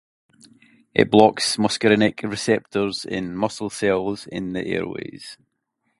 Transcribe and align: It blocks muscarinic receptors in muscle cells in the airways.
It 0.95 1.11
blocks 1.11 1.57
muscarinic 1.57 2.23
receptors 2.27 3.05
in 3.05 3.35
muscle 3.35 3.69
cells 3.69 4.25
in 4.25 4.53
the 4.53 4.65
airways. 4.65 5.37